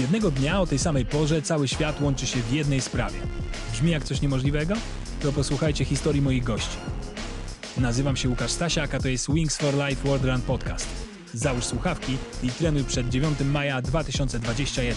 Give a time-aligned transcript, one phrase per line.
[0.00, 3.18] Jednego dnia o tej samej porze cały świat łączy się w jednej sprawie.
[3.72, 4.74] Brzmi jak coś niemożliwego?
[5.22, 6.78] To posłuchajcie historii moich gości.
[7.80, 10.88] Nazywam się Łukasz Stasiak, a to jest Wings for Life World Run Podcast.
[11.34, 14.94] Załóż słuchawki i trenuj przed 9 maja 2021.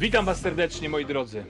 [0.00, 1.44] Witam Was serdecznie, moi drodzy.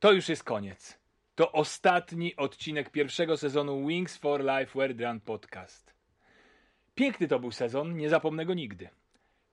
[0.00, 0.98] To już jest koniec.
[1.34, 5.94] To ostatni odcinek pierwszego sezonu Wings for Life World Run Podcast.
[6.94, 8.88] Piękny to był sezon, nie zapomnę go nigdy.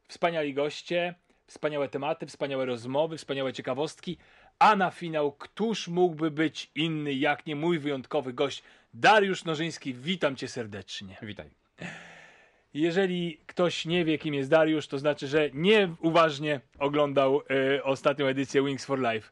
[0.07, 1.16] Wspaniali goście,
[1.47, 4.17] wspaniałe tematy, wspaniałe rozmowy, wspaniałe ciekawostki,
[4.59, 9.93] a na finał któż mógłby być inny jak nie mój wyjątkowy gość Dariusz Nożyński.
[9.93, 11.17] Witam cię serdecznie.
[11.21, 11.49] Witaj.
[12.73, 17.41] Jeżeli ktoś nie wie, kim jest Dariusz, to znaczy, że nie uważnie oglądał
[17.76, 19.29] y, ostatnią edycję Wings for Life.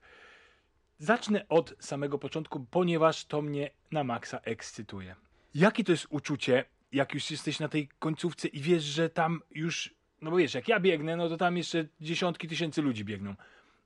[0.97, 5.15] Zacznę od samego początku, ponieważ to mnie na maksa ekscytuje.
[5.55, 9.93] Jakie to jest uczucie, jak już jesteś na tej końcówce i wiesz, że tam już,
[10.21, 13.35] no bo wiesz, jak ja biegnę, no to tam jeszcze dziesiątki tysięcy ludzi biegną.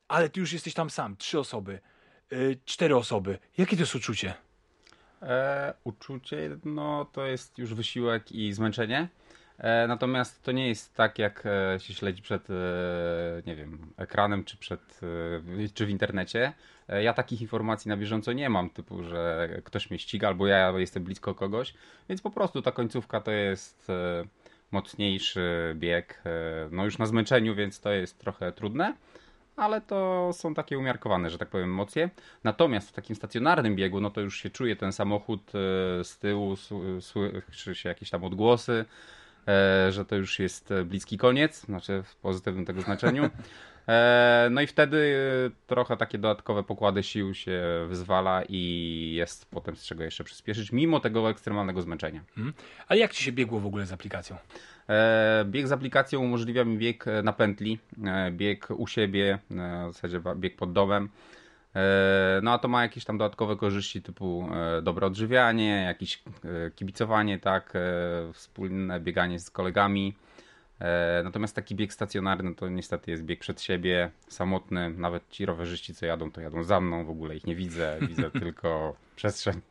[0.08, 1.80] Ale ty już jesteś tam sam, trzy osoby,
[2.34, 3.40] y, cztery osoby.
[3.58, 4.34] Jakie to jest uczucie?
[5.22, 9.08] E, uczucie, no to jest już wysiłek i zmęczenie.
[9.58, 12.54] E, natomiast to nie jest tak, jak e, się śledzi przed, e,
[13.46, 15.00] nie wiem, ekranem czy, przed,
[15.64, 16.54] e, czy w internecie.
[16.88, 20.72] E, ja takich informacji na bieżąco nie mam, typu, że ktoś mnie ściga albo ja
[20.72, 21.74] jestem blisko kogoś,
[22.10, 23.88] więc po prostu ta końcówka to jest
[24.72, 26.22] mocniejszy bieg.
[26.26, 26.30] E,
[26.72, 28.94] no już na zmęczeniu, więc to jest trochę trudne.
[29.56, 32.10] Ale to są takie umiarkowane, że tak powiem, emocje.
[32.44, 35.52] Natomiast w takim stacjonarnym biegu, no to już się czuje ten samochód e,
[36.04, 38.86] z tyłu, sły- słyszy się jakieś tam odgłosy,
[39.48, 43.30] e, że to już jest bliski koniec, znaczy w pozytywnym tego znaczeniu.
[43.90, 44.98] E, No i wtedy
[45.48, 50.72] e, trochę takie dodatkowe pokłady sił się wyzwala i jest potem z czego jeszcze przyspieszyć,
[50.72, 52.22] mimo tego ekstremalnego zmęczenia.
[52.38, 52.54] Mhm.
[52.88, 54.36] Ale jak ci się biegło w ogóle z aplikacją?
[54.90, 57.80] E, Bieg z aplikacją umożliwia mi bieg na pętli,
[58.32, 59.40] bieg u siebie,
[59.90, 61.10] w zasadzie bieg pod domem.
[62.42, 64.50] No a to ma jakieś tam dodatkowe korzyści typu
[64.82, 66.24] dobre odżywianie, jakieś
[66.76, 67.74] kibicowanie, tak,
[68.34, 70.14] wspólne bieganie z kolegami.
[70.82, 74.90] E, Natomiast taki bieg stacjonarny to niestety jest bieg przed siebie, samotny.
[74.90, 78.32] Nawet ci rowerzyści, co jadą, to jadą za mną, w ogóle ich nie widzę, widzę
[78.42, 79.62] tylko przestrzeń.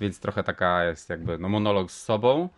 [0.00, 2.48] Więc trochę taka jest jakby no, monolog z sobą.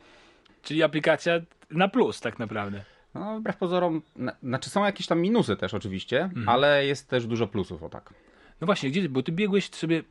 [0.62, 1.40] Czyli aplikacja
[1.70, 2.84] na plus tak naprawdę.
[3.14, 7.46] No, wbrew pozorom, na, znaczy są jakieś tam minusy też oczywiście, ale jest też dużo
[7.46, 8.14] plusów, o tak.
[8.60, 10.02] No właśnie, gdzie bo ty biegłeś sobie,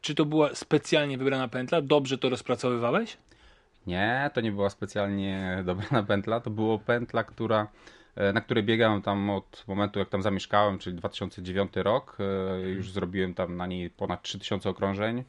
[0.00, 1.82] czy to była specjalnie wybrana pętla?
[1.82, 3.16] Dobrze to rozpracowywałeś?
[3.86, 7.66] Nie, to nie była specjalnie dobrana pętla, to była pętla, która,
[8.16, 12.16] e, na której biegałem tam od momentu, jak tam zamieszkałem, czyli 2009 rok.
[12.20, 15.24] E, Już zrobiłem tam na niej ponad 3000 okrążeń,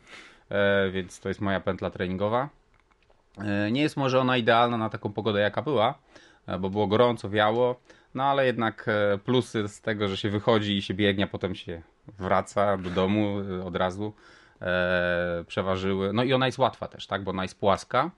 [0.49, 2.49] e, więc to jest moja pętla treningowa.
[3.71, 5.99] Nie jest może ona idealna na taką pogodę, jaka była,
[6.59, 7.79] bo było gorąco, wiało,
[8.15, 8.85] no ale jednak
[9.25, 11.81] plusy z tego, że się wychodzi i się biegnie, a potem się
[12.19, 13.35] wraca do domu
[13.65, 14.13] od razu,
[14.61, 16.13] e, przeważyły.
[16.13, 18.11] No i ona jest łatwa też, tak, bo ona jest płaska.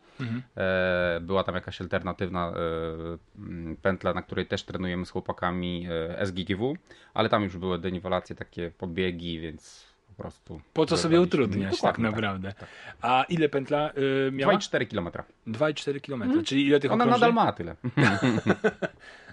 [0.58, 5.88] E, była tam jakaś alternatywna e, pętla, na której też trenujemy z chłopakami
[6.20, 6.78] e, SGGW,
[7.14, 10.62] ale tam już były deniwelacje, takie podbiegi, więc po prostu...
[10.74, 12.54] Po co sobie utrudniać tak Dokładnie, naprawdę?
[13.02, 13.92] A ile pętla
[14.28, 14.54] y, miała?
[14.54, 15.10] 2,4 km.
[15.48, 16.44] 2,4 km.
[16.44, 17.22] Czyli ile tych Ona okrążeń?
[17.22, 17.76] nadal ma tyle.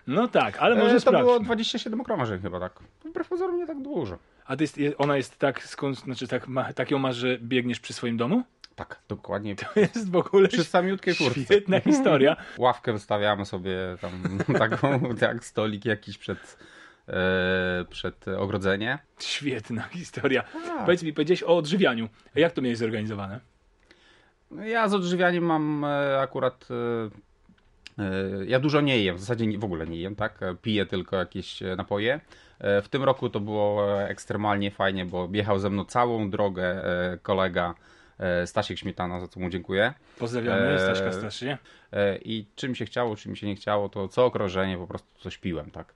[0.06, 1.25] No tak, ale E, może to sprawdźmy.
[1.25, 2.81] było 27 okrążeń chyba tak.
[3.04, 4.19] Wbrew pozorom nie tak dużo.
[4.50, 7.38] A ty jest, je- ona jest tak, skąd, znaczy tak, ma, tak ją masz, że
[7.38, 8.43] biegniesz przy swoim domu?
[8.75, 9.56] Tak, dokładnie.
[9.56, 11.41] To jest w ogóle Przy samiutkiej furtce.
[11.44, 12.37] świetna historia.
[12.59, 14.12] Ławkę wystawiamy sobie tam
[14.59, 16.59] taką, jak stolik jakiś przed,
[17.09, 18.99] e, przed ogrodzenie.
[19.21, 20.43] Świetna historia.
[20.43, 20.84] Tak.
[20.84, 22.09] Powiedz mi, powiedziałeś o odżywianiu.
[22.37, 23.41] A jak to miałeś zorganizowane?
[24.65, 26.69] Ja z odżywianiem mam e, akurat.
[27.99, 28.05] e,
[28.47, 30.38] Ja dużo nie jem, w zasadzie w ogóle nie jem, tak?
[30.62, 32.21] Piję tylko jakieś napoje.
[32.60, 37.19] W tym roku to było e, ekstremalnie fajnie, bo jechał ze mną całą drogę e,
[37.22, 37.75] kolega
[38.19, 39.94] e, Stasiek Śmietana, za co mu dziękuję.
[40.19, 41.59] Pozdrawiamy, Staśka strasznie.
[41.93, 45.38] E, I czym się chciało, czym się nie chciało, to co okrążenie po prostu coś
[45.38, 45.94] piłem, tak?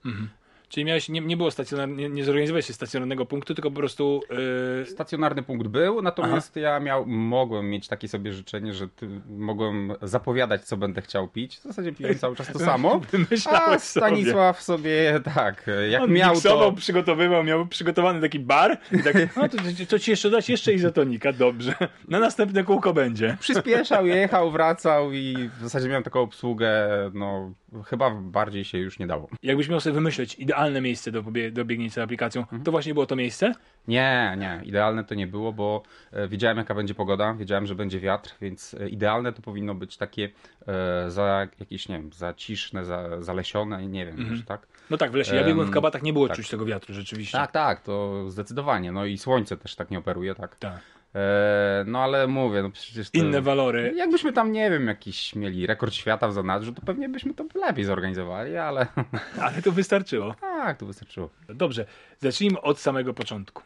[0.69, 4.21] Czyli miałeś, nie, nie było stacjonarnego, nie, nie zorganizowałeś się stacjonarnego punktu, tylko po prostu
[4.31, 8.89] yy, Stacjonarny punkt był, natomiast ja miał, mogłem mieć takie sobie życzenie, że
[9.29, 11.57] mogłem zapowiadać, co będę chciał pić.
[11.57, 13.01] W zasadzie piłem cały czas to samo.
[13.05, 14.07] A wymyślałeś sobie.
[14.07, 16.73] Stanisław sobie, tak, jak On miał to...
[16.73, 19.57] przygotowywał, miał przygotowany taki bar i tak, no to,
[19.89, 21.75] to, ci jeszcze dać jeszcze izotonika, dobrze.
[22.09, 23.37] Na następne kółko będzie.
[23.41, 27.55] Przyspieszał, jechał, wracał i w zasadzie miałem taką obsługę, no
[27.87, 29.29] chyba bardziej się już nie dało.
[29.43, 32.45] Jakbyś miał sobie wymyśleć idealne miejsce do, pobie- do biegnięcia aplikacją.
[32.65, 33.55] To właśnie było to miejsce?
[33.89, 38.01] Nie, nie, idealne to nie było, bo e, wiedziałem jaka będzie pogoda, wiedziałem, że będzie
[38.01, 40.29] wiatr, więc e, idealne to powinno być takie
[40.67, 44.67] e, za jakieś, nie wiem, zaciszne, za, zalesione, nie wiem, może tak?
[44.91, 45.37] No tak, w lesie.
[45.37, 46.37] Ja biegłem w kabatach, nie było tak.
[46.37, 47.39] czuć tego wiatru rzeczywiście.
[47.39, 48.93] Tak, tak, to zdecydowanie.
[48.93, 50.57] No i słońce też tak nie operuje, tak?
[50.57, 50.81] Tak.
[51.15, 53.19] E, no ale mówię, no przecież to...
[53.19, 53.93] Inne walory.
[53.97, 57.85] Jakbyśmy tam, nie wiem, jakiś mieli rekord świata w zanadrzu, to pewnie byśmy to lepiej
[57.85, 58.87] zorganizowali, ale
[59.41, 60.35] Ale to wystarczyło.
[60.41, 61.31] tak, to wystarczyło.
[61.49, 61.87] Dobrze,
[62.19, 63.63] zacznijmy od samego początku.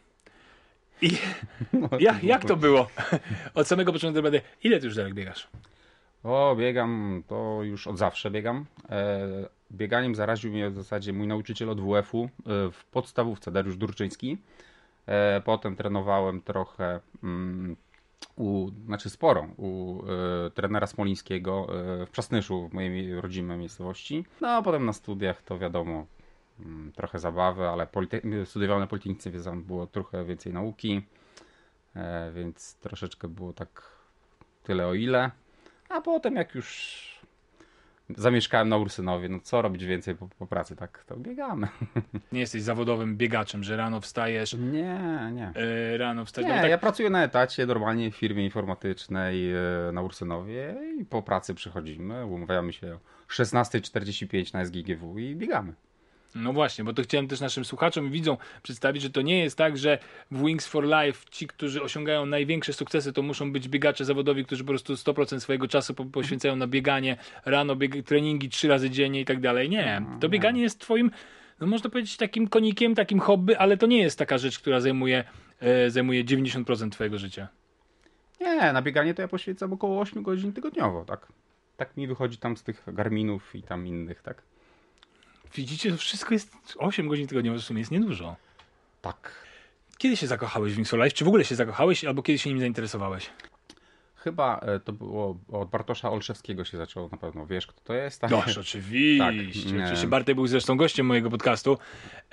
[1.01, 1.11] I
[1.99, 2.87] jak, jak to było?
[3.53, 4.41] Od samego początku będę.
[4.63, 5.47] Ile ty już Darek biegasz?
[6.23, 8.65] O, biegam, to już od zawsze biegam.
[8.89, 9.27] E,
[9.71, 12.29] bieganiem zaraził mnie w zasadzie mój nauczyciel od WF-u e,
[12.71, 14.37] w podstawówce, Dariusz Durczyński.
[15.09, 17.75] E, potem trenowałem trochę, mm,
[18.35, 20.01] u, znaczy sporo, u
[20.45, 21.67] e, trenera Smolińskiego
[22.01, 24.25] e, w Przasnyszu, w mojej rodzimej miejscowości.
[24.41, 26.05] No a potem na studiach to wiadomo,
[26.59, 27.87] mm, trochę zabawy, ale
[28.45, 31.01] studiowałem na Politechnice, więc tam było trochę więcej nauki,
[32.33, 33.91] więc troszeczkę było tak
[34.63, 35.31] tyle o ile.
[35.89, 37.08] A potem jak już
[38.17, 41.67] zamieszkałem na Ursynowie, no co robić więcej po, po pracy, tak to biegamy.
[42.31, 44.99] Nie jesteś zawodowym biegaczem, że rano wstajesz, Nie,
[45.33, 45.51] nie.
[45.55, 46.49] e, rano wstajesz.
[46.49, 49.57] Nie, no tak, ja pracuję na etacie normalnie w firmie informatycznej e,
[49.93, 55.73] na Ursynowie i po pracy przychodzimy, umawiamy się o 16.45 na SGGW i biegamy.
[56.35, 59.57] No właśnie, bo to chciałem też naszym słuchaczom i widzom przedstawić, że to nie jest
[59.57, 59.97] tak, że
[60.31, 64.63] w Wings for Life ci, którzy osiągają największe sukcesy, to muszą być biegacze zawodowi, którzy
[64.63, 69.21] po prostu 100% swojego czasu po- poświęcają na bieganie, rano bieg- treningi trzy razy dziennie
[69.21, 69.69] i tak dalej.
[69.69, 71.11] Nie, to bieganie jest twoim,
[71.59, 75.23] no można powiedzieć takim konikiem, takim hobby, ale to nie jest taka rzecz, która zajmuje,
[75.59, 77.47] e, zajmuje 90% twojego życia.
[78.41, 81.27] Nie, na bieganie to ja poświęcam około 8 godzin tygodniowo, tak.
[81.77, 84.41] Tak mi wychodzi tam z tych Garminów i tam innych, tak.
[85.55, 88.35] Widzicie, to wszystko jest 8 godzin tygodniowo, w sumie jest niedużo.
[89.01, 89.31] Tak.
[89.97, 91.11] Kiedy się zakochałeś w Wings Life?
[91.11, 93.29] Czy w ogóle się zakochałeś, albo kiedy się nim zainteresowałeś?
[94.15, 97.45] Chyba e, to było od Bartosza Olszewskiego się zaczęło na pewno.
[97.45, 98.21] Wiesz, kto to jest?
[98.21, 98.31] Tak?
[98.31, 99.17] Noż, oczywiście.
[99.19, 100.07] Tak, oczywiście.
[100.07, 101.77] Bartek był zresztą gościem mojego podcastu.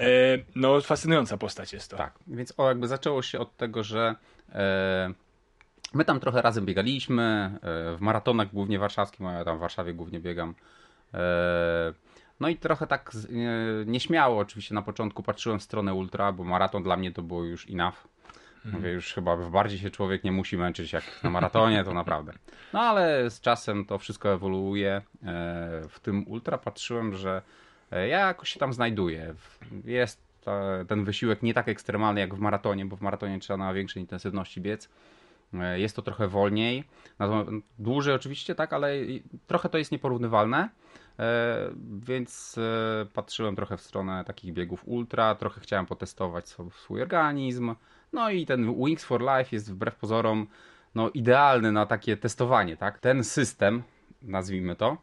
[0.01, 0.07] E,
[0.55, 1.97] no, fascynująca postać jest to.
[1.97, 4.15] Tak, więc o, jakby zaczęło się od tego, że
[4.53, 5.13] e,
[5.95, 7.59] my tam trochę razem biegaliśmy, e,
[7.97, 10.55] w maratonach głównie warszawskim, a ja tam w Warszawie głównie biegam.
[12.37, 13.57] E, no i trochę tak nie,
[13.87, 17.71] nieśmiało oczywiście na początku patrzyłem w stronę ultra, bo maraton dla mnie to było już
[17.71, 18.09] enough.
[18.65, 22.33] Mówię, już chyba w bardziej się człowiek nie musi męczyć jak na maratonie, to naprawdę.
[22.73, 24.91] No ale z czasem to wszystko ewoluuje.
[24.93, 25.03] E,
[25.89, 27.43] W tym ultra patrzyłem, że
[27.91, 29.35] e, ja jakoś się tam znajduję.
[29.85, 30.27] Jest
[30.89, 34.61] ten wysiłek nie tak ekstremalny jak w maratonie, bo w maratonie trzeba na większej intensywności
[34.61, 34.89] biec.
[35.55, 36.85] E, Jest to trochę wolniej.
[37.79, 38.93] Dłużej oczywiście, tak, ale
[39.47, 40.69] trochę to jest nieporównywalne.
[41.19, 41.57] E,
[42.07, 47.75] Więc e, patrzyłem trochę w stronę takich biegów ultra, trochę chciałem potestować sw- swój organizm.
[48.13, 50.47] No i ten Wings for Life jest wbrew pozorom
[50.95, 52.99] no, idealny na takie testowanie, tak?
[52.99, 53.83] Ten system,
[54.23, 54.97] nazwijmy to,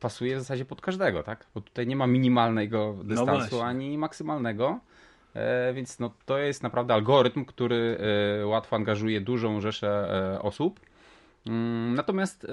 [0.00, 1.46] pasuje w zasadzie pod każdego, tak?
[1.54, 3.64] Bo tutaj nie ma minimalnego dystansu właśnie.
[3.64, 4.80] ani maksymalnego.
[5.34, 7.98] E, więc no, to jest naprawdę algorytm, który
[8.44, 10.08] łatwo angażuje dużą rzeszę
[10.42, 10.80] osób.
[11.46, 12.48] Mm, Natomiast e,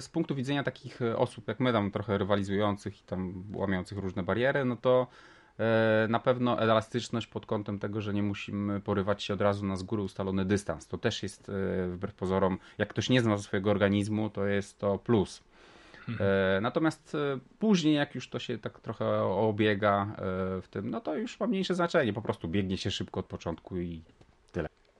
[0.00, 4.22] z punktu widzenia takich e, osób jak my, tam trochę rywalizujących i tam łamiących różne
[4.22, 5.06] bariery, no to
[5.58, 9.76] e, na pewno elastyczność pod kątem tego, że nie musimy porywać się od razu na
[9.76, 10.86] z góry ustalony dystans.
[10.86, 11.50] To też jest
[11.88, 15.42] wbrew pozorom, jak ktoś nie zna swojego organizmu, to jest to plus.
[16.20, 17.16] E, Natomiast
[17.58, 20.16] później, jak już to się tak trochę obiega
[20.62, 22.12] w tym, no to już ma mniejsze znaczenie.
[22.12, 24.02] Po prostu biegnie się szybko od początku i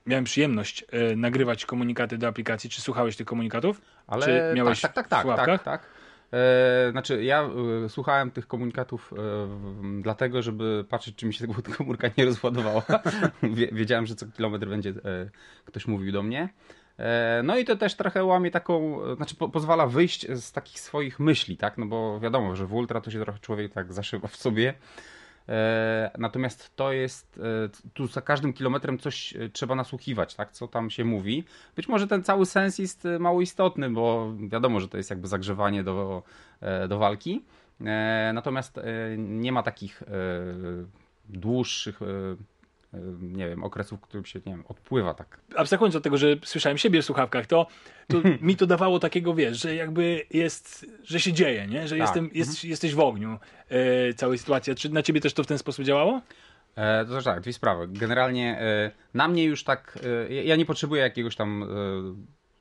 [0.05, 2.69] Miałem przyjemność e, nagrywać komunikaty do aplikacji.
[2.69, 3.81] Czy słuchałeś tych komunikatów?
[4.07, 5.63] Ale Czy miałeś tak, tak, w tak, tak, słuchawkach?
[5.63, 5.89] tak, tak.
[6.33, 7.49] E, znaczy, ja
[7.85, 9.15] e, słuchałem tych komunikatów e,
[9.47, 12.81] w- dlatego, żeby patrzeć, czy mi się tego komórka nie rozładowała.
[13.43, 14.93] Wie, wiedziałem, że co kilometr będzie
[15.65, 16.49] ktoś mówił do mnie.
[17.43, 21.57] No i to też trochę łamie taką, znaczy po, pozwala wyjść z takich swoich myśli,
[21.57, 21.77] tak?
[21.77, 24.73] No bo wiadomo, że w ultra to się trochę człowiek tak zaszywa w sobie.
[25.49, 27.39] E, Natomiast to jest,
[27.85, 31.43] e, tu za każdym kilometrem coś e, trzeba nasłuchiwać, tak, co tam się mówi.
[31.75, 35.83] Być może ten cały sens jest mało istotny, bo wiadomo, że to jest jakby zagrzewanie
[35.83, 36.23] do,
[36.89, 37.45] do walki.
[38.33, 38.79] Natomiast
[39.17, 40.03] nie ma takich
[41.29, 41.99] dłuższych,
[43.21, 45.39] nie wiem, okresów, w którym się, nie wiem, odpływa tak.
[45.55, 47.67] Abstrahując od tego, że słyszałem siebie w słuchawkach, to,
[48.07, 51.87] to mi to dawało takiego, wiesz, że jakby jest, że się dzieje, nie?
[51.87, 52.01] Że Tak.
[52.07, 54.75] jestem, jest, jesteś w ogniu e, całej sytuacji.
[54.75, 56.21] Czy na ciebie też to w ten sposób działało?
[56.75, 57.87] E, to znaczy tak, dwie sprawy.
[57.87, 59.99] Generalnie e, na mnie już tak,
[60.29, 61.65] e, ja- ja nie potrzebuję jakiegoś tam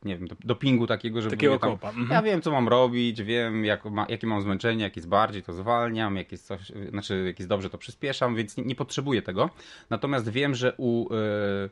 [0.05, 1.89] nie wiem, dopingu takiego, żeby Takiego tam, kopa.
[1.89, 2.11] Mhm.
[2.11, 5.53] Ja wiem, co mam robić, wiem, jak ma, jakie mam zmęczenie, jak jest bardziej, to
[5.53, 9.51] zwalniam, jak jest coś, znaczy, jak jest dobrze, to przyspieszam, więc nie, nie potrzebuję tego.
[9.91, 11.71] Natomiast wiem, że u y,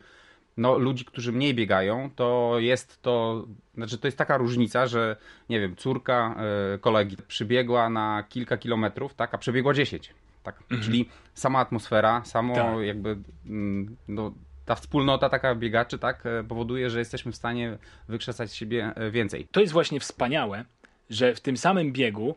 [0.57, 5.17] no, ludzi, którzy mniej biegają, to jest to, znaczy to jest taka różnica, że
[5.49, 6.37] nie wiem, córka
[6.75, 10.15] y, kolegi przybiegła na kilka kilometrów, tak, a przebiegła 10.
[10.43, 10.63] Tak?
[10.83, 12.81] Czyli sama atmosfera, samo Tak.
[12.81, 14.33] jakby mm, no,
[14.73, 19.49] ta wspólnota taka biegaczy tak e, powoduje, że jesteśmy w stanie wykrzesać siebie e, więcej.
[19.51, 20.65] To jest właśnie wspaniałe,
[21.11, 22.35] że w tym samym biegu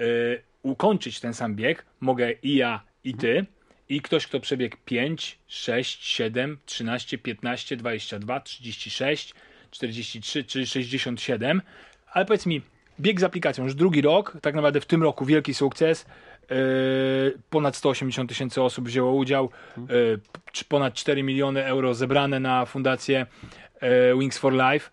[0.00, 3.46] y, ukończyć ten sam bieg mogę i ja, i ty,
[3.88, 9.34] i ktoś, kto przebiegł 5, 6, 7, 13, 15, 22, 36,
[9.70, 11.62] 43 czy 67.
[12.12, 12.62] Ale powiedz mi,
[13.00, 16.06] bieg z aplikacją już drugi rok, tak naprawdę w tym roku wielki sukces.
[16.54, 23.26] Yy, ponad 180 tysięcy osób wzięło udział, p- ponad 4 miliony euro zebrane na fundację
[23.82, 24.90] yy, Wings for Life.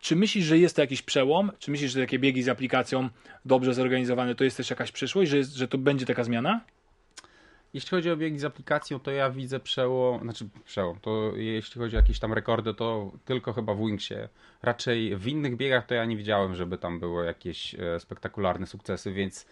[0.00, 1.52] Czy myślisz, że jest to jakiś przełom?
[1.58, 3.08] Czy myślisz, że takie biegi z aplikacją
[3.44, 6.60] dobrze zorganizowane to jest też jakaś przyszłość, że, jest, że to będzie taka zmiana?
[7.74, 11.96] Jeśli chodzi o biegi z aplikacją, to ja widzę przełom, znaczy przełom, to jeśli chodzi
[11.96, 14.14] o jakieś tam rekordy, to tylko chyba w Wingsie.
[14.62, 19.12] Raczej w innych biegach to ja nie widziałem, żeby tam były jakieś e, spektakularne sukcesy,
[19.12, 19.46] więc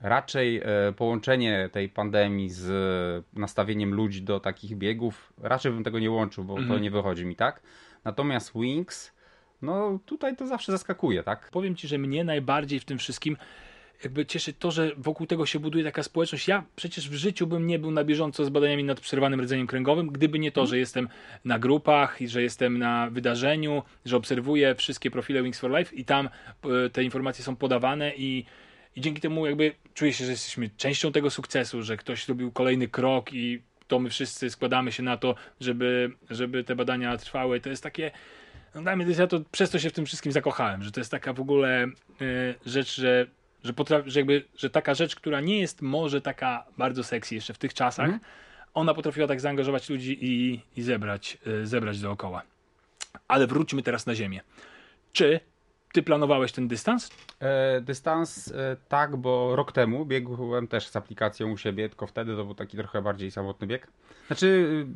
[0.00, 2.70] raczej e, połączenie tej pandemii z
[3.36, 6.82] e, nastawieniem ludzi do takich biegów, raczej bym tego nie łączył, bo to Mhm.
[6.82, 7.62] nie wychodzi mi tak.
[8.04, 9.12] Natomiast Wings,
[9.62, 11.48] no tutaj to zawsze zaskakuje, tak?
[11.52, 13.36] Powiem ci, że mnie najbardziej w tym wszystkim
[14.04, 16.48] jakby cieszy to, że wokół tego się buduje taka społeczność.
[16.48, 20.06] Ja przecież w życiu bym nie był na bieżąco z badaniami nad przerwanym rdzeniem kręgowym,
[20.06, 21.08] gdyby nie to, że jestem
[21.44, 26.04] na grupach i że jestem na wydarzeniu, że obserwuję wszystkie profile Wings for Life i
[26.04, 26.28] tam
[26.86, 28.44] e, te informacje są podawane i,
[28.96, 32.88] i dzięki temu jakby czuję się, że jesteśmy częścią tego sukcesu, że ktoś zrobił kolejny
[32.88, 37.60] krok i to my wszyscy składamy się na to, żeby, żeby te badania trwały.
[37.60, 38.10] To jest takie
[38.74, 40.92] no dla mnie to jest, ja to przez to się w tym wszystkim zakochałem, że
[40.92, 43.26] to jest taka w ogóle y, rzecz, że,
[43.64, 47.54] że, potrafi, że, jakby, że taka rzecz, która nie jest może taka bardzo sexy jeszcze
[47.54, 48.20] w tych czasach, Mhm.
[48.74, 52.42] ona potrafiła tak zaangażować ludzi i, i zebrać, y, zebrać dookoła.
[53.28, 54.40] Ale wróćmy teraz na ziemię.
[55.12, 55.40] Czy
[55.92, 57.10] ty planowałeś ten dystans?
[57.40, 62.36] E, dystans e, tak, bo rok temu biegłem też z aplikacją u siebie, tylko wtedy
[62.36, 63.86] to był taki trochę bardziej samotny bieg.
[64.26, 64.86] Znaczy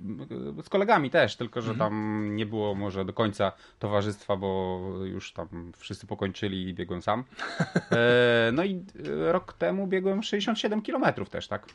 [0.59, 5.33] e, z kolegami też, tylko że tam nie było może do końca towarzystwa, bo już
[5.33, 7.25] tam wszyscy pokończyli i biegłem sam.
[7.91, 11.67] E, no i e, rok temu biegłem 67 km też, tak.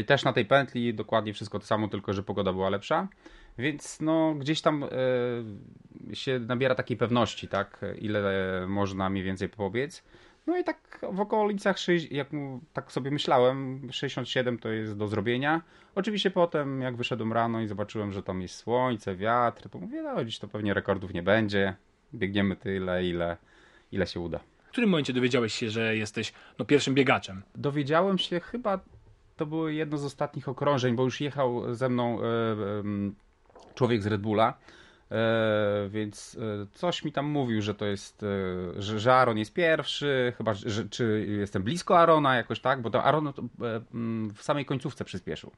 [0.00, 3.08] I też na tej pętli dokładnie wszystko to samo, tylko że pogoda była lepsza.
[3.58, 8.22] Więc no gdzieś tam e, się nabiera takiej pewności, tak, ile
[8.66, 10.02] można mniej więcej pobiec.
[10.46, 11.76] No i tak w okolicach,
[12.10, 12.28] jak
[12.72, 15.62] tak sobie myślałem, 67 to jest do zrobienia.
[15.94, 20.24] Oczywiście potem, jak wyszedłem rano i zobaczyłem, że tam jest słońce, wiatr, to mówię, no
[20.24, 21.74] dziś to pewnie rekordów nie będzie.
[22.14, 23.36] Biegniemy tyle, ile,
[23.92, 24.40] ile się uda.
[24.66, 27.42] W którym momencie dowiedziałeś się, że jesteś no, pierwszym biegaczem?
[27.54, 28.80] Dowiedziałem się chyba,
[29.36, 32.24] to było jedno z ostatnich okrążeń, bo już jechał ze mną e,
[32.80, 33.14] em,
[33.74, 34.54] człowiek z Red Bulla,
[35.10, 39.52] e, więc e, coś mi tam mówił, że to jest, e, że, że Aaron jest
[39.52, 44.30] pierwszy, chyba, że, czy jestem blisko Arona jakoś tak, bo to Aaron to, e, mm,
[44.34, 45.50] w samej końcówce przyspieszył.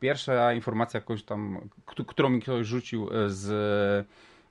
[0.00, 4.06] Pierwsza informacja jakąś tam, któ- którą mi ktoś rzucił z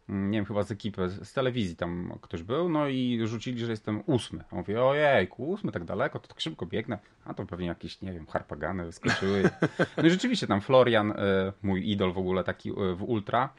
[0.10, 4.04] nie wiem, chyba z ekipy, z telewizji tam ktoś był, no i rzucili, że jestem
[4.06, 4.44] ósmy.
[4.52, 7.00] A mówię, ojejku, ósmy tak daleko, to tak szybko biegnę.
[7.26, 9.50] A to pewnie jakieś, nie wiem, harpagany wyskoczyły.
[9.98, 11.16] No i rzeczywiście tam Florian, e,
[11.64, 13.50] mój idol w ogóle taki e, w ultra,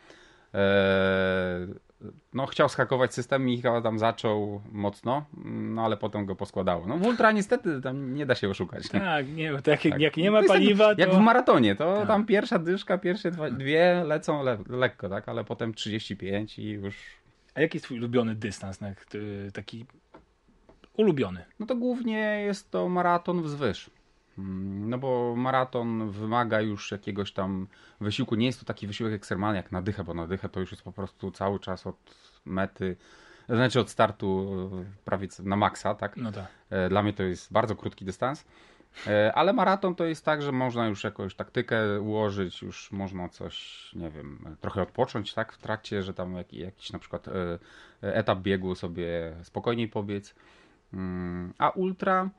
[0.55, 0.61] e,
[2.35, 6.87] no chciał skakować system i chyba tam zaczął mocno, no ale potem go poskładało.
[6.87, 8.89] No w ultra niestety tam nie da się oszukać.
[8.89, 10.01] Tak, nie, tak jak, Tak.
[10.01, 11.01] jak nie To ma paliwa, jak, to...
[11.01, 12.09] jak w maratonie, to Tak.
[12.09, 15.29] tam pierwsza dyszka, pierwsze dwa, dwie lecą le, lekko, tak?
[15.29, 16.97] Ale potem 35 i już.
[17.55, 18.79] A jaki jest twój ulubiony dystans?
[19.53, 19.87] Taki
[20.97, 21.45] ulubiony.
[21.61, 23.91] No to głównie jest to maraton wzwyż.
[24.41, 27.67] Mm, No bo maraton wymaga już jakiegoś tam
[28.01, 28.35] wysiłku.
[28.35, 30.83] Nie jest to taki wysiłek ekstremalny jak na dychę, bo na dychę to już jest
[30.83, 31.97] po prostu cały czas od
[32.45, 32.97] mety,
[33.49, 34.51] znaczy od startu
[34.83, 36.17] e, prawie na maksa, tak?
[36.17, 36.47] No tak.
[36.71, 38.45] E, Dla mnie to jest bardzo krótki dystans.
[39.07, 43.91] E, Ale maraton to jest tak, że można już jakąś taktykę ułożyć, już można coś,
[43.95, 47.27] nie wiem, trochę odpocząć, tak, w trakcie, że tam jak- jakiś na przykład
[48.03, 50.35] etap biegu sobie spokojniej pobiec.
[50.93, 52.31] Mm, A ultra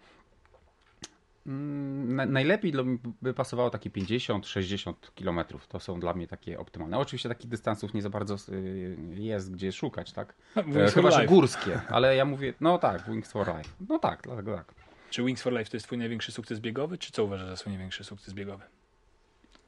[1.45, 2.74] na- najlepiej
[3.21, 5.39] by pasowało takie 50-60 km.
[5.67, 6.98] To są dla mnie takie optymalne.
[6.98, 10.36] Oczywiście takich dystansów nie za bardzo y, jest gdzie szukać, tak?
[10.55, 13.69] No, E, Wings Chyba, że górskie, ale ja mówię, no tak, Wings for Life.
[13.89, 14.74] No tak, dlatego tak.
[15.10, 17.71] Czy Wings for Life to jest twój największy sukces biegowy, czy co uważasz za swój
[17.71, 18.63] największy sukces biegowy?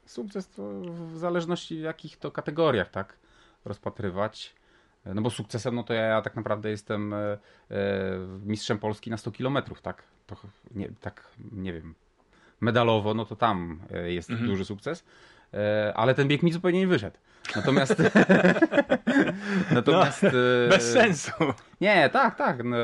[0.06, 3.16] Sukces to w zależności w jakich to kategoriach, tak,
[3.64, 4.54] rozpatrywać.
[5.14, 7.38] No bo sukcesem, no to ja tak naprawdę jestem e, e,
[8.44, 10.02] mistrzem Polski na 100 km, tak?
[10.26, 10.36] To
[10.74, 11.94] nie, tak, nie wiem,
[12.60, 14.48] medalowo, no to tam e, jest Mhm.
[14.48, 15.04] duży sukces,
[15.94, 17.16] ale ten bieg mi zupełnie nie wyszedł.
[17.56, 17.96] Natomiast...
[19.70, 20.30] natomiast No,
[20.68, 21.32] Bez sensu.
[21.80, 22.64] Nie, tak, tak.
[22.64, 22.76] No,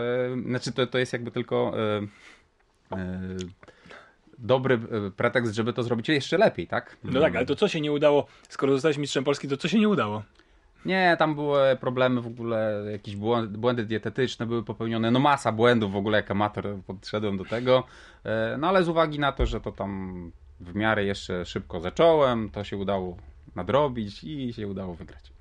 [0.46, 1.72] znaczy to, to jest jakby tylko
[2.92, 3.20] e, e,
[4.38, 4.78] dobry
[5.16, 6.96] pretekst, żeby to zrobić jeszcze lepiej, tak?
[7.04, 8.26] No tak, ale to co się nie udało?
[8.48, 10.22] Skoro zostałeś mistrzem Polski, to co się nie udało?
[10.84, 15.92] Nie, tam były problemy w ogóle, jakieś błędy, błędy dietetyczne były popełnione, no masa błędów
[15.92, 17.84] w ogóle, jak amator podszedłem do tego,
[18.24, 22.50] E, no ale z uwagi na to, że to tam w miarę jeszcze szybko zacząłem,
[22.50, 23.16] to się udało
[23.56, 25.32] nadrobić i się udało wygrać.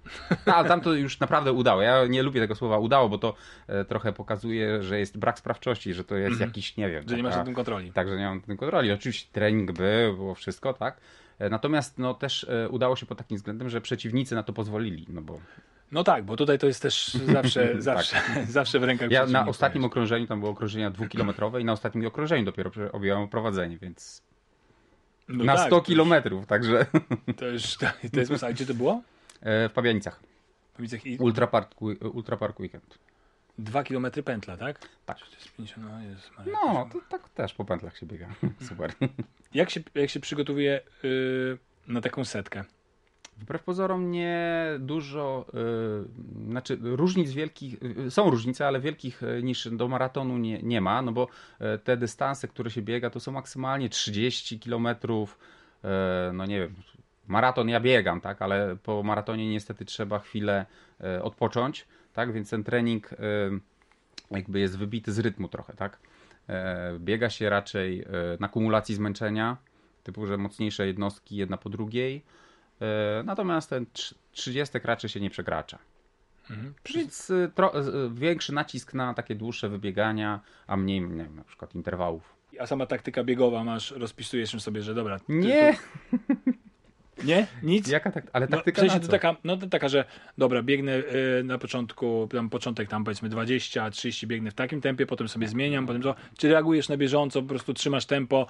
[0.45, 1.81] Ale tam to już naprawdę udało.
[1.81, 3.33] Ja nie lubię tego słowa udało, bo to
[3.67, 7.03] e, trochę pokazuje, że jest brak sprawczości, że to jest jakiś, nie wiem.
[7.09, 7.91] Że nie masz taka- nad tym kontroli.
[7.91, 8.91] tak, że nie mam nad tym kontroli.
[8.91, 10.97] Oczywiście trening był, było wszystko, tak.
[11.39, 15.05] E, Natomiast no, też e, udało się pod takim względem, że przeciwnicy na to pozwolili,
[15.09, 15.39] no bo
[15.91, 19.11] No tak, bo tutaj to jest też zawsze, zawsze, zawsze w rękach Tak.
[19.11, 23.77] ja na ostatnim okrążeniu, tam było okrążenia dwukilometrowe i na ostatnim okrążeniu dopiero objęłem prowadzenie,
[23.77, 24.21] więc
[25.27, 26.85] No na tak, 100 to już- kilometrów, także
[27.37, 29.01] To już, to, to jest A gdzie to było?
[29.41, 30.19] E, w Pabianicach.
[30.75, 31.81] W Micach i Ultra Park,
[32.13, 32.99] Ultra Park Weekend.
[33.57, 34.79] dwa kilometry pętla, tak?
[35.05, 35.17] Tak.
[35.19, 36.43] To jest 50, no.
[36.45, 38.27] No, to tak też po pętlach się biega.
[38.69, 38.93] Super.
[39.53, 42.63] Jak się, jak się przygotowuje yy, na taką setkę?
[43.37, 45.45] Wbrew pozorom nie dużo,
[46.45, 47.75] y, znaczy różnic wielkich,
[48.07, 51.27] y, są różnice, ale wielkich y, niż do maratonu nie, nie ma, no bo
[51.75, 55.39] y, te dystanse, które się biega, to są maksymalnie 30 kilometrów,
[56.29, 56.75] y, no nie wiem,
[57.29, 60.65] maraton ja biegam, tak, ale po maratonie niestety trzeba chwilę
[61.17, 63.15] y, odpocząć, tak, więc ten trening y,
[64.31, 65.99] jakby jest wybity z rytmu trochę, tak.
[66.49, 68.05] E, Biega się raczej
[68.39, 69.57] na kumulacji zmęczenia,
[70.03, 72.23] typu, że mocniejsze jednostki jedna po drugiej,
[72.81, 75.79] E, Natomiast ten trz- 30 raczej się nie przekracza.
[76.49, 76.73] Mhm.
[76.95, 77.73] Więc tro,
[78.13, 82.33] większy nacisk na takie dłuższe wybiegania, a mniej nie wiem, na przykład interwałów.
[82.59, 85.19] A sama taktyka biegowa masz, rozpisujesz sobie, że dobra.
[85.29, 85.77] Nie!
[86.11, 86.17] Tu,
[87.23, 87.47] nie?
[87.63, 87.87] Nic?
[87.87, 89.11] Jaka tak, ale No, w taktyka sensie na to co?
[89.11, 90.05] taka, no to taka, że
[90.37, 90.97] dobra, biegnę
[91.39, 95.47] y, na początku, tam początek tam powiedzmy 20, 30 biegnę w takim tempie, potem sobie
[95.47, 96.15] zmieniam, potem co.
[96.37, 98.47] Czy reagujesz na bieżąco, po prostu trzymasz tempo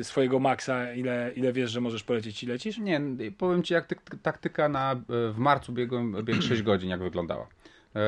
[0.00, 2.78] y, swojego maksa, ile, ile wiesz, że możesz polecieć i lecisz?
[2.78, 3.00] Nie,
[3.38, 7.46] powiem ci jak tyk- taktyka na, w marcu biegłem bieg 6 godzin jak wyglądała.
[7.96, 8.00] E,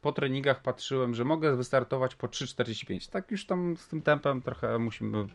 [0.00, 3.10] Po treningach patrzyłem, że mogę wystartować po 3,45.
[3.10, 5.26] Tak już tam z tym tempem trochę musimy,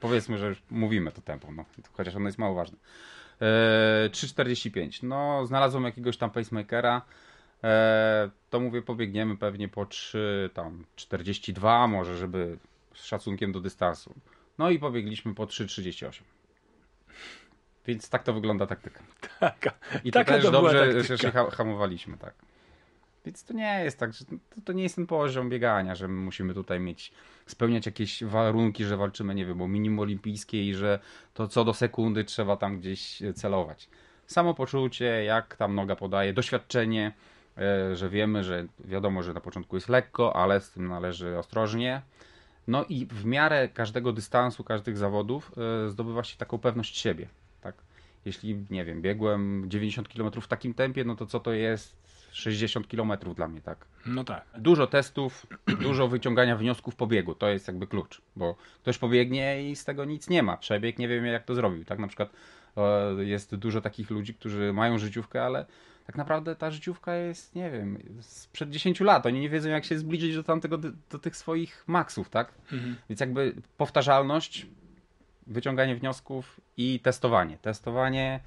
[0.00, 2.78] powiedzmy, że już mówimy to tempo, no, chociaż ono jest mało ważne.
[3.40, 5.02] E, 3,45.
[5.02, 7.02] No, znalazłem jakiegoś tam pacemakera.
[7.64, 12.58] E, to mówię, pobiegniemy pewnie po 3, tam 42 może, żeby
[12.94, 14.14] z szacunkiem do dystansu.
[14.58, 16.22] No i pobiegliśmy po 3,38.
[17.86, 19.00] Więc tak to wygląda taktyka.
[19.40, 19.72] Taka,
[20.04, 21.02] I to taka też dobrze, taktyka.
[21.02, 22.34] że się ha- hamowaliśmy, tak.
[23.24, 26.14] Więc to nie jest tak, że to, to nie jest ten poziom biegania, że my
[26.14, 27.12] musimy tutaj mieć,
[27.46, 30.98] spełniać jakieś warunki, że walczymy, nie wiem, o minimum olimpijskie i że
[31.34, 33.88] to co do sekundy trzeba tam gdzieś e, celować.
[34.26, 37.12] Samopoczucie, jak tam noga podaje, doświadczenie,
[37.58, 42.02] e, że wiemy, że wiadomo, że na początku jest lekko, ale z tym należy ostrożnie.
[42.68, 45.52] No i w miarę każdego dystansu, każdych zawodów
[45.86, 47.28] e, zdobywa się taką pewność siebie,
[47.60, 47.74] tak?
[48.24, 52.01] Jeśli, nie wiem, biegłem 90 km w takim tempie, no to co to jest
[52.32, 53.86] 60 km dla mnie, tak?
[54.06, 54.44] No tak.
[54.58, 55.46] Dużo testów,
[55.82, 60.04] dużo wyciągania wniosków po biegu, to jest jakby klucz, bo ktoś pobiegnie i z tego
[60.04, 61.98] nic nie ma, przebieg, nie wiem jak to zrobił, tak?
[61.98, 62.30] Na przykład
[63.18, 65.66] jest dużo takich ludzi, którzy mają życiówkę, ale
[66.06, 69.98] tak naprawdę ta życiówka jest, nie wiem, sprzed 10 lat, oni nie wiedzą jak się
[69.98, 70.78] zbliżyć do tamtego,
[71.10, 72.52] do tych swoich maksów, tak?
[72.72, 72.96] Mhm.
[73.08, 74.66] Więc jakby powtarzalność,
[75.46, 77.58] wyciąganie wniosków i testowanie.
[77.58, 78.40] Testowanie,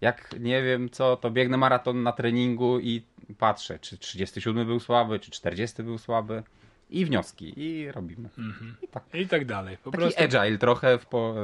[0.00, 3.02] jak nie wiem co, to biegnę maraton na treningu i
[3.38, 6.42] patrzę, czy 37 był słaby, czy 40 był słaby.
[6.90, 8.28] I wnioski, i robimy.
[8.82, 9.02] I tak.
[9.14, 9.76] I tak dalej.
[9.84, 11.34] Po Taki prostu, agile trochę w po,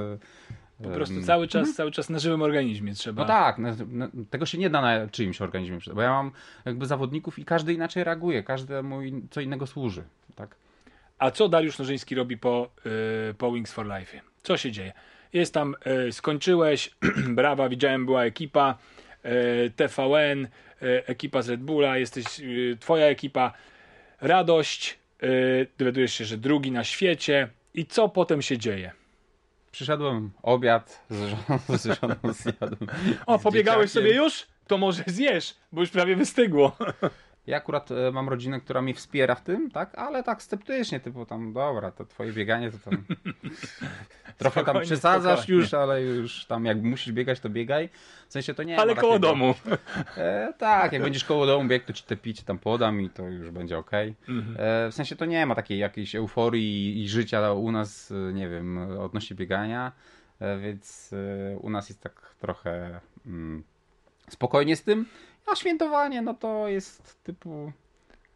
[0.83, 3.23] po prostu cały czas, cały czas na żywym organizmie trzeba.
[3.23, 6.31] No tak, no, no, tego się nie da na czyimś organizmie, bo ja mam
[6.65, 10.03] jakby zawodników i każdy inaczej reaguje, każdemu in- co innego służy.
[10.35, 10.57] Tak.
[11.19, 12.71] A co Dariusz Nożyński robi po,
[13.31, 14.21] y, po Wings for Life?
[14.43, 14.93] Co się dzieje?
[15.33, 15.77] Jest tam,
[16.09, 16.91] y, skończyłeś,
[17.39, 18.79] brawa, widziałem, była ekipa,
[19.25, 20.49] y, TVN, y,
[21.07, 22.25] ekipa z Red Bulla, jesteś,
[22.81, 23.53] twoja ekipa,
[24.21, 24.99] radość,
[25.79, 28.93] dowiadujesz się, że drugi na świecie i co potem się dzieje?
[29.73, 32.91] Przyszedłem, obiad z żoną, z żoną zjadłem.
[33.27, 34.11] O, pobiegałeś dzieciakiem.
[34.11, 34.47] sobie już?
[34.67, 36.77] To może zjesz, bo już prawie wystygło.
[37.47, 41.27] Ja akurat e, mam rodzinę, która mnie wspiera w tym, tak, ale tak sceptycznie, typu
[41.27, 43.05] tam, dobra, to twoje bieganie to tam
[44.39, 45.61] trochę tam przesadzasz spokojnie.
[45.63, 47.89] już, ale już tam jak musisz biegać, to biegaj.
[48.29, 49.55] W sensie to nie Ale koło takiego- domu.
[50.17, 53.29] E, tak, jak będziesz koło domu biegł, to ci te picie tam podam i to
[53.29, 53.91] już będzie ok.
[54.29, 54.57] Mhm.
[54.59, 58.49] E, w sensie to nie ma takiej jakiejś euforii i życia u nas, e, nie
[58.49, 59.93] wiem, odnośnie biegania,
[60.41, 61.15] e, więc
[61.61, 63.63] u nas jest tak trochę mm,
[64.29, 65.07] spokojnie z tym.
[65.47, 67.73] A świętowanie, no to jest typu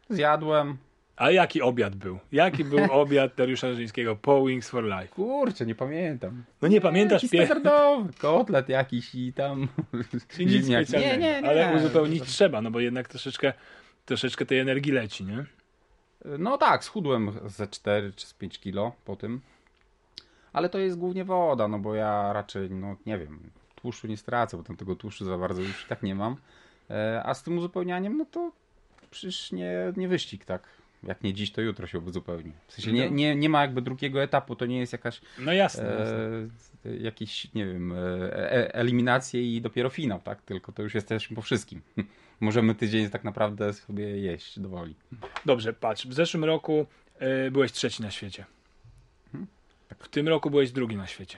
[0.09, 0.77] zjadłem.
[1.15, 2.19] A jaki obiad był?
[2.31, 5.07] Jaki był obiad Dariusza Rzyńskiego po Wings for Life?
[5.07, 6.43] Kurczę, nie pamiętam.
[6.61, 7.27] No nie pamiętasz pie...
[7.27, 9.67] standardowy kotlet jakiś i tam
[10.39, 11.13] nic specjalnego.
[11.13, 11.49] Nie, nie, nie.
[11.49, 13.53] Ale uzupełnić trzeba, no bo jednak troszeczkę,
[14.05, 15.45] troszeczkę tej energii leci, nie?
[16.39, 19.41] No tak, schudłem ze 4 czy z 5 kilo po tym.
[20.53, 23.39] Ale to jest głównie woda, no bo ja raczej, no nie wiem,
[23.75, 26.35] tłuszczu nie stracę, bo tam tego tłuszczu za bardzo już i tak nie mam.
[26.89, 28.51] E, A z tym uzupełnianiem, no to
[29.11, 30.67] przecież nie, nie wyścig, tak?
[31.03, 32.51] Jak nie dziś, to jutro się uzupełni.
[32.67, 35.83] W sensie nie, nie, nie ma jakby drugiego etapu, to nie jest jakaś No jasne.
[35.83, 36.15] jasne.
[36.85, 37.97] e, jakiś, nie wiem, e,
[38.33, 40.41] e, eliminacje i dopiero finał, tak?
[40.41, 41.81] Tylko to już jesteśmy po wszystkim.
[42.39, 44.95] Możemy tydzień tak naprawdę sobie jeść do woli.
[45.45, 46.85] Dobrze, patrz, w zeszłym roku
[47.19, 48.45] e, byłeś trzeci na świecie.
[49.99, 51.37] W tym roku byłeś drugi na świecie.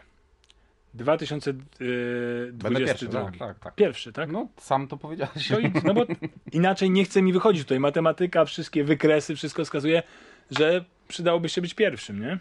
[0.93, 2.69] Będę 2022.
[2.79, 3.75] pierwszy, tak, tak, tak.
[3.75, 4.31] Pierwszy, tak?
[4.31, 5.51] No, sam to powiedziałeś.
[5.51, 6.05] I, no bo
[6.51, 7.79] inaczej nie chce mi wychodzić tutaj.
[7.79, 10.03] Matematyka, wszystkie wykresy, wszystko wskazuje,
[10.51, 12.39] że przydałoby się być pierwszym, nie?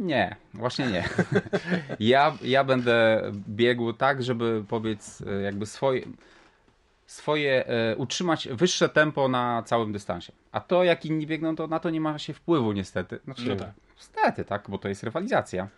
[0.00, 1.04] Nie, właśnie nie.
[2.00, 6.02] Ja, ja będę biegł tak, żeby powiedz e, jakby swoje,
[7.06, 10.32] swoje e, utrzymać wyższe tempo na całym dystansie.
[10.52, 13.18] A to jak inni biegną, to na to nie ma się wpływu niestety.
[13.24, 13.70] Znaczy, No tak.
[13.96, 15.68] Niestety, tak, bo to jest rywalizacja.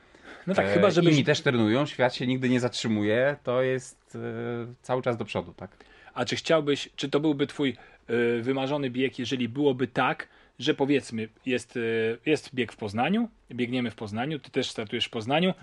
[0.47, 1.15] No tak, E, chyba żebyś...
[1.15, 5.53] Inni też trenują, świat się nigdy nie zatrzymuje, to jest e, cały czas do przodu,
[5.53, 5.71] tak.
[6.15, 7.77] A czy chciałbyś, czy to byłby twój
[8.11, 13.91] y, wymarzony bieg, jeżeli byłoby tak, że powiedzmy, jest, y, jest bieg w Poznaniu, biegniemy
[13.91, 15.55] w Poznaniu, ty też startujesz w Poznaniu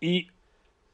[0.00, 0.28] i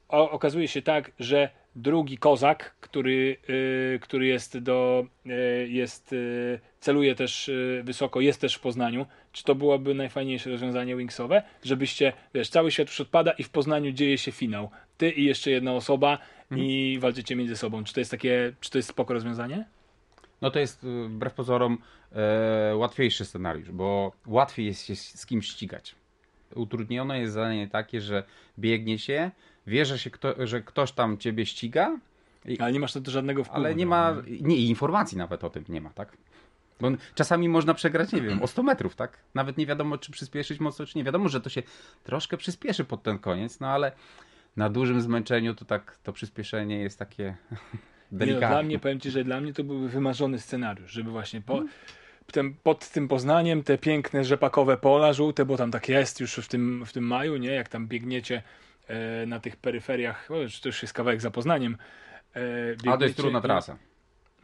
[0.09, 6.15] o, okazuje się tak, że drugi kozak, który, y, który jest do, y, jest,
[6.83, 12.13] celuje też y, wysoko, jest też w Poznaniu, czy to byłoby najfajniejsze rozwiązanie wingsowe, żebyście,
[12.35, 14.71] wiesz, cały świat już odpada i w Poznaniu dzieje się finał.
[14.99, 16.19] Ty i jeszcze jedna osoba
[16.57, 17.85] i walczycie między sobą.
[17.85, 19.65] Czy to jest takie, czy to jest spoko rozwiązanie?
[20.41, 21.79] No to jest y, wbrew pozorom
[22.13, 25.95] e, łatwiejszy scenariusz, bo łatwiej jest się z kimś ścigać.
[26.55, 28.25] Utrudnione jest zadanie takie, że
[28.59, 29.31] biegnie się,
[29.67, 31.99] wie, że, się kto, że ktoś tam ciebie ściga,
[32.59, 33.61] Ale nie masz na to żadnego wpływu.
[33.61, 34.41] ale nie no, ma, nie?
[34.41, 36.17] nie, i informacji nawet o tym nie ma, tak?
[36.81, 39.19] Bo czasami można przegrać, nie wiem, o 100 metrów, tak?
[39.35, 41.05] Nawet nie wiadomo, czy przyspieszyć mocno, czy nie.
[41.05, 41.63] Wiadomo, że to się
[42.05, 43.93] troszkę przyspieszy pod ten koniec, no ale
[44.57, 47.25] na dużym zmęczeniu to tak, to przyspieszenie jest takie
[48.13, 48.49] Nie, no, delikatne.
[48.49, 51.63] dla mnie, powiem Ci, że dla mnie to byłby wymarzony scenariusz, żeby właśnie po,
[52.33, 56.49] tym, pod tym Poznaniem te piękne rzepakowe pola żółte, bo tam tak jest już w
[56.49, 57.51] tym, w tym maju, nie?
[57.51, 58.43] Jak tam biegniecie
[58.87, 61.77] e, na tych peryferiach, o, to już jest kawałek za Poznaniem.
[62.37, 63.77] E, A to jest trudna trasa.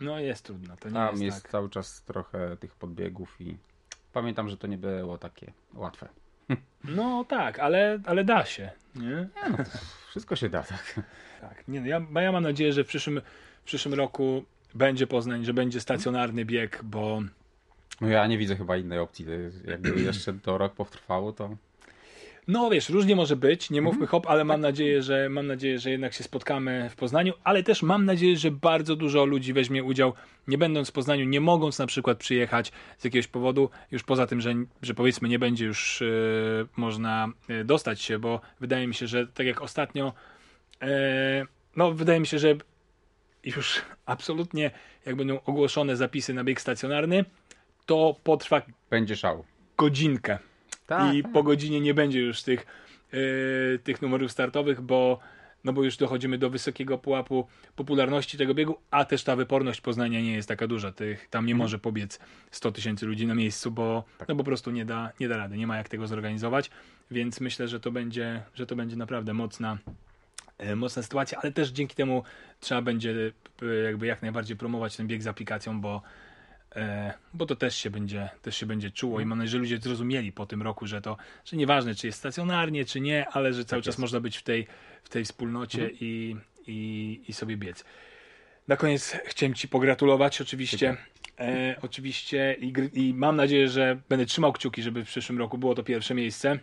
[0.00, 1.52] No jest trudna, to nie Tam jest, jest tak.
[1.52, 3.56] cały czas trochę tych podbiegów i
[4.12, 6.08] pamiętam, że to nie było takie łatwe.
[6.84, 9.28] No tak, ale, ale da się, nie?
[10.10, 11.00] Wszystko się da, tak.
[11.40, 13.20] Tak, nie, no ja, ja mam nadzieję, że w przyszłym,
[13.62, 17.22] w przyszłym roku będzie Poznań, że będzie stacjonarny bieg, bo
[18.00, 19.26] No ja nie widzę chyba innej opcji.
[19.64, 21.56] Jakby jeszcze to rok potrwało, to
[22.48, 25.90] No wiesz, różnie może być, nie mówmy hop, ale mam nadzieję, że mam nadzieję, że
[25.90, 30.12] jednak się spotkamy w Poznaniu, ale też mam nadzieję, że bardzo dużo ludzi weźmie udział,
[30.46, 34.40] nie będąc w Poznaniu, nie mogąc na przykład przyjechać z jakiegoś powodu, już poza tym,
[34.40, 36.06] że, że powiedzmy nie będzie już e,
[36.76, 40.12] można e, dostać się, bo wydaje mi się, że tak jak ostatnio,
[40.82, 42.56] e, no wydaje mi się, że
[43.44, 44.70] już absolutnie
[45.06, 47.24] jak będą ogłoszone zapisy na bieg stacjonarny,
[47.86, 49.44] to potrwa będzie szał.
[49.76, 50.38] godzinkę
[50.88, 52.66] Tak, i po godzinie nie będzie już tych,
[53.12, 55.18] yy, tych numerów startowych, bo,
[55.64, 57.46] no bo już dochodzimy do wysokiego pułapu
[57.76, 60.92] popularności tego biegu, a też ta wyporność Poznania nie jest taka duża.
[60.92, 61.58] Tych, tam nie Mhm.
[61.64, 62.18] może pobiec
[62.50, 64.28] 100 tysięcy ludzi na miejscu, bo Tak.
[64.28, 66.70] no po prostu nie da, nie da rady, nie ma jak tego zorganizować,
[67.10, 69.78] więc myślę, że to będzie, że to będzie naprawdę mocna,
[70.58, 72.22] e, mocna sytuacja, ale też dzięki temu
[72.60, 76.02] trzeba będzie e, jakby jak najbardziej promować ten bieg z aplikacją, bo
[77.34, 80.32] bo to też się będzie, też się będzie czuło i mam nadzieję, że ludzie zrozumieli
[80.32, 83.82] po tym roku, że to, że nieważne czy jest stacjonarnie, czy nie, ale że cały
[83.82, 83.98] czas jest.
[83.98, 84.66] można być w tej,
[85.04, 87.84] w tej wspólnocie i, i, i sobie biec.
[88.68, 90.96] Na koniec chciałem Ci pogratulować oczywiście.
[91.40, 95.74] E, oczywiście i, i mam nadzieję, że będę trzymał kciuki, żeby w przyszłym roku było
[95.74, 96.58] to pierwsze miejsce.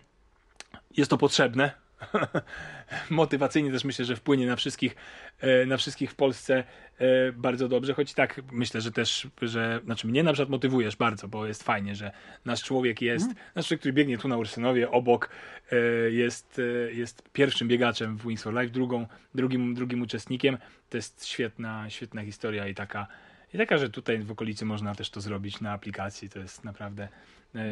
[0.97, 1.71] Jest to potrzebne,
[3.09, 4.95] motywacyjnie też myślę, że wpłynie na wszystkich,
[5.39, 6.63] e, na wszystkich w Polsce
[6.97, 11.27] e, bardzo dobrze, choć tak myślę, że też, że, znaczy mnie na przykład motywujesz bardzo,
[11.27, 12.11] bo jest fajnie, że
[12.45, 13.37] nasz człowiek jest, mm.
[13.55, 15.29] nasz człowiek, który biegnie tu na Ursynowie, obok,
[15.71, 15.75] e,
[16.11, 20.57] jest, jest pierwszym biegaczem w Wings for Life, drugą, drugim, drugim uczestnikiem,
[20.89, 23.07] to jest świetna, świetna historia i taka,
[23.53, 27.07] i taka, że tutaj w okolicy można też to zrobić na aplikacji, to jest naprawdę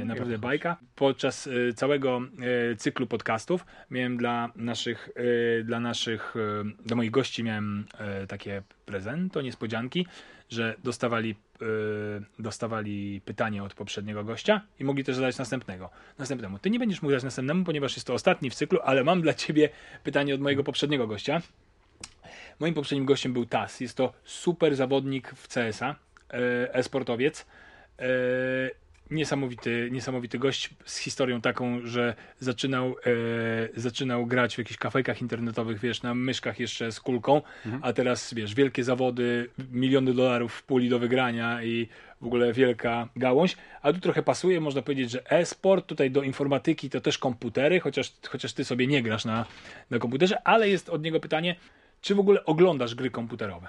[0.05, 0.77] naprawdę bajka.
[0.95, 2.21] Podczas e, całego
[2.71, 5.09] e, cyklu podcastów miałem dla naszych,
[5.63, 6.35] dla naszych,
[6.85, 7.85] dla moich gości miałem
[8.27, 10.07] takie prezento, niespodzianki,
[10.49, 11.35] że dostawali,
[12.39, 15.89] dostawali pytanie od poprzedniego gościa i mogli też zadać następnego.
[16.17, 16.59] Następnemu.
[16.59, 19.33] Ty nie będziesz mógł dać następnemu, ponieważ jest to ostatni w cyklu, ale mam dla
[19.33, 19.69] ciebie
[20.03, 21.41] pytanie od mojego poprzedniego gościa.
[22.59, 23.79] Moim poprzednim gościem był Tas.
[23.79, 25.95] Jest to super zawodnik w CSA,
[26.73, 27.45] e-sportowiec
[29.11, 32.93] niesamowity, niesamowity gość z historią taką, że zaczynał, e,
[33.75, 37.83] zaczynał grać w jakichś kafejkach internetowych, wiesz, na myszkach jeszcze z kulką, mhm.
[37.83, 41.87] a teraz, wiesz, wielkie zawody, miliony dolarów w puli do wygrania i
[42.21, 46.89] w ogóle wielka gałąź, a tu trochę pasuje, można powiedzieć, że e-sport, tutaj do informatyki
[46.89, 49.45] to też komputery, chociaż, chociaż ty sobie nie grasz na,
[49.89, 51.55] na komputerze, ale jest od niego pytanie,
[52.01, 53.67] czy w ogóle oglądasz gry komputerowe?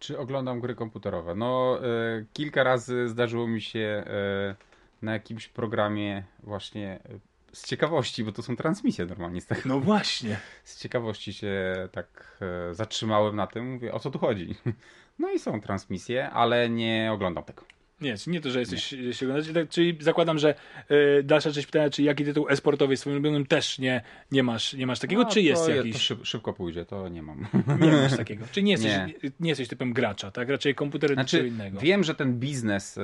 [0.00, 1.34] Czy oglądam gry komputerowe?
[1.34, 1.78] No,
[2.18, 7.20] y, kilka razy zdarzyło mi się y, na jakimś programie właśnie y,
[7.52, 9.60] z ciekawości, bo to są transmisje normalnie z tego.
[9.64, 10.36] No właśnie.
[10.64, 12.38] Z ciekawości się tak
[12.72, 14.54] zatrzymałem na tym, mówię, o co tu chodzi?
[15.18, 17.62] No i są transmisje, ale nie oglądam tego.
[18.00, 19.54] Nie, nie to, że jesteś nie.
[19.54, 20.54] Tak, czyli zakładam, że
[20.90, 24.86] y, dalsza część pytania, czy jaki tytuł esportowy swoim ulubionym też nie, nie, masz, nie
[24.86, 25.92] masz takiego, no, czy jest to, jakiś?
[25.92, 27.46] To szyb, szybko pójdzie, to nie mam.
[27.80, 28.44] Nie masz takiego.
[28.52, 29.30] Czy nie jesteś, nie.
[29.40, 30.48] nie jesteś typem gracza, tak?
[30.48, 31.80] Raczej komputer znaczy, czy innego.
[31.80, 33.00] Wiem, że ten biznes y,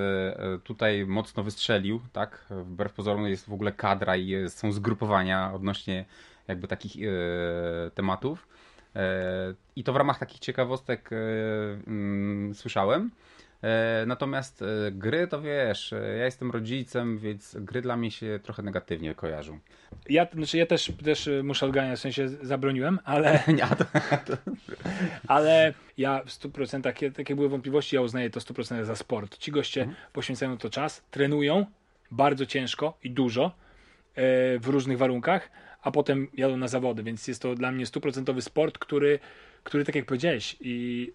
[0.64, 2.46] tutaj mocno wystrzelił, tak?
[2.50, 6.04] Wbrew pozorom jest w ogóle kadra i jest, są zgrupowania odnośnie
[6.48, 7.10] jakby takich y,
[7.94, 8.48] tematów.
[9.76, 11.10] I to w ramach takich ciekawostek
[11.86, 13.10] mm, słyszałem.
[13.62, 18.40] E, natomiast e, gry to wiesz, e, ja jestem rodzicem, więc gry dla mnie się
[18.42, 19.58] trochę negatywnie kojarzą.
[20.08, 23.40] Ja, znaczy ja też, też muszę odganiać, w sensie zabroniłem, ale.
[23.48, 23.84] Nie, to,
[24.26, 24.36] to...
[25.28, 29.38] ale ja w 100%, takie, takie były wątpliwości, ja uznaję to 100% za sport.
[29.38, 29.98] Ci goście mhm.
[30.12, 31.66] poświęcają to czas, trenują
[32.10, 33.52] bardzo ciężko i dużo
[34.60, 35.50] w różnych warunkach,
[35.82, 39.18] a potem jadą na zawody, więc jest to dla mnie stuprocentowy sport, który,
[39.64, 41.12] który tak jak powiedziałeś, i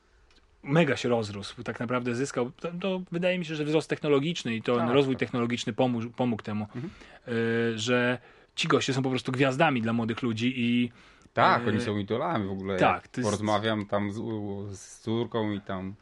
[0.64, 2.52] mega się rozrósł, tak naprawdę zyskał.
[2.52, 5.20] To, to, wydaje mi się, że wzrost technologiczny i to tak, rozwój tak.
[5.20, 6.90] technologiczny pomógł, pomógł temu, mhm.
[7.28, 8.18] y, że
[8.56, 10.92] ci goście są po prostu gwiazdami dla młodych ludzi i
[11.34, 12.78] tak, y, oni są idolami w ogóle.
[12.78, 13.30] Tak, jest...
[13.30, 14.18] porozmawiam tam z,
[14.78, 15.96] z córką i tam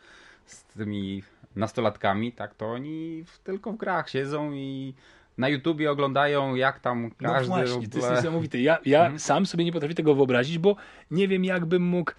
[0.45, 1.23] z tymi
[1.55, 4.93] nastolatkami, tak, to oni w, tylko w grach siedzą i
[5.37, 7.49] na YouTubie oglądają, jak tam no każdy...
[7.49, 8.61] No właśnie, to jest niesamowite.
[8.61, 9.19] Ja, ja mhm.
[9.19, 10.75] sam sobie nie potrafię tego wyobrazić, bo
[11.11, 12.11] nie wiem, jakbym mógł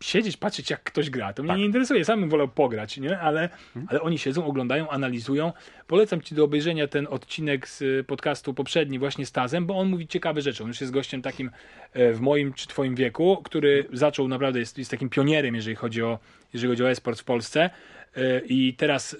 [0.00, 1.58] siedzieć, patrzeć jak ktoś gra, to mnie tak.
[1.58, 3.18] nie interesuje, sam bym wolał pograć, nie?
[3.18, 3.88] Ale, hmm.
[3.90, 5.52] ale oni siedzą, oglądają, analizują.
[5.86, 10.08] Polecam ci do obejrzenia ten odcinek z podcastu poprzedni właśnie z Tazem, bo on mówi
[10.08, 10.62] ciekawe rzeczy.
[10.62, 11.50] On już jest gościem takim
[11.92, 16.02] e, w moim czy twoim wieku, który zaczął naprawdę, jest, jest takim pionierem, jeżeli chodzi
[16.02, 16.18] o,
[16.52, 17.70] jeżeli chodzi o e-sport w Polsce
[18.16, 19.16] e, i teraz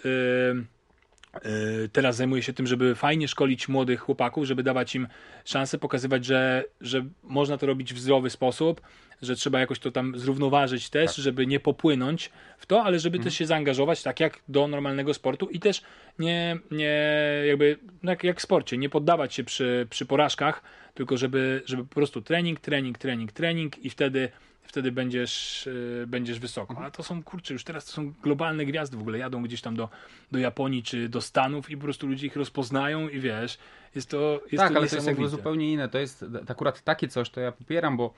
[1.93, 5.09] teraz zajmuje się tym, żeby fajnie szkolić młodych chłopaków, żeby dawać im
[5.45, 8.81] szansę, pokazywać, że, że można to robić w zdrowy sposób,
[9.23, 11.23] że trzeba jakoś to tam zrównoważyć też, tak.
[11.23, 13.25] żeby nie popłynąć w to, ale żeby mhm.
[13.25, 15.83] też się zaangażować tak jak do normalnego sportu i też
[16.19, 17.03] nie, nie
[17.47, 20.63] jakby no jak, jak w sporcie, nie poddawać się przy, przy porażkach,
[20.95, 24.29] tylko żeby, żeby po prostu trening, trening, trening, trening i wtedy
[24.69, 25.67] wtedy będziesz,
[26.01, 26.71] yy, będziesz wysoko.
[26.71, 26.87] Mhm.
[26.87, 29.77] A to są, kurczę, już teraz to są globalne gwiazdy w ogóle, jadą gdzieś tam
[29.77, 29.89] do,
[30.33, 33.59] do Japonii czy do Stanów i po prostu ludzie ich rozpoznają i wiesz,
[33.95, 35.89] jest to jest Tak, to ale to jest jakby zupełnie inne.
[35.89, 38.15] To jest akurat takie coś, to ja popieram, bo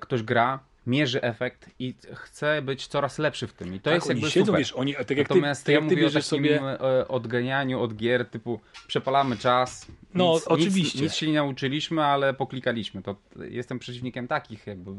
[0.00, 3.74] ktoś gra, mierzy efekt i chce być coraz lepszy w tym.
[3.74, 4.58] I to tak, jest jakby siedzą, super.
[4.58, 6.62] Wiesz, oni, tak jak Natomiast ty, tak ja mówię o takim sobie...
[6.62, 9.86] E, odganianiu od gier typu przepalamy czas.
[10.14, 10.98] No nic, oczywiście.
[10.98, 13.02] Nic, nic, się nie nauczyliśmy, ale poklikaliśmy.
[13.02, 14.90] To jestem przeciwnikiem takich, jakby,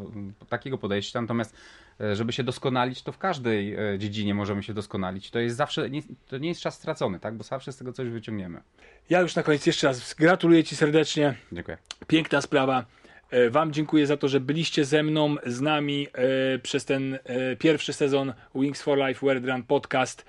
[0.50, 1.22] takiego podejścia.
[1.22, 1.56] Natomiast
[2.02, 5.32] e, żeby się doskonalić, to w każdej dziedzinie możemy się doskonalić.
[5.32, 7.36] To jest zawsze, nie, to nie jest czas stracony, tak?
[7.36, 8.62] bo zawsze z tego coś wyciągniemy.
[9.10, 11.36] Ja już na koniec jeszcze raz gratuluję Ci serdecznie.
[11.52, 11.78] Dziękuję.
[12.08, 12.86] Piękna sprawa.
[13.30, 17.56] E, wam dziękuję za to, że byliście ze mną, z nami e, przez ten e,
[17.56, 20.26] pierwszy sezon Wings for Life World Run podcast.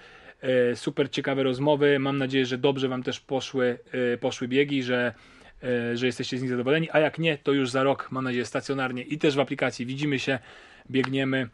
[0.75, 1.99] Super ciekawe rozmowy.
[1.99, 3.79] Mam nadzieję, że dobrze Wam też poszły,
[4.21, 5.15] poszły biegi, że,
[5.95, 6.89] że jesteście z nich zadowoleni.
[6.93, 10.19] A jak nie, to już za rok, mam nadzieję, stacjonarnie i też w aplikacji widzimy
[10.19, 10.39] się,
[10.91, 11.49] biegniemy.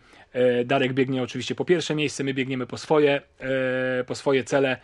[0.64, 3.20] Darek biegnie oczywiście po pierwsze miejsce, my biegniemy po swoje,
[4.06, 4.76] po swoje cele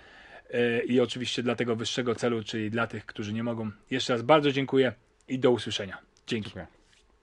[0.87, 3.71] i oczywiście dla tego wyższego celu, czyli dla tych, którzy nie mogą.
[3.91, 4.93] Jeszcze raz bardzo dziękuję
[5.29, 6.12] i do usłyszenia.
[6.27, 6.51] Dzięki.
[6.51, 6.82] Dziękuję.